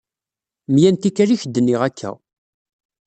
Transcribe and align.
Mya 0.73 0.89
n 0.91 0.95
tikwal 0.97 1.33
i 1.35 1.37
k-d-nniɣ 1.41 1.81
akka. 1.87 2.11